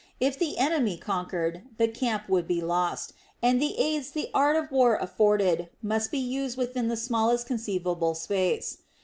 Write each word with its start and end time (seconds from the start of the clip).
If 0.19 0.39
the 0.39 0.57
enemy 0.57 0.97
conquered, 0.97 1.61
the 1.77 1.87
camp 1.87 2.27
would 2.27 2.47
be 2.47 2.59
lost, 2.59 3.13
and 3.39 3.61
the 3.61 3.77
aids 3.77 4.09
the 4.09 4.31
art 4.33 4.55
of 4.55 4.71
war 4.71 4.95
afforded 4.95 5.69
must 5.83 6.09
be 6.09 6.17
used 6.17 6.57
within 6.57 6.87
the 6.87 6.97
smallest 6.97 7.45
conceivable 7.45 8.15
space. 8.15 8.79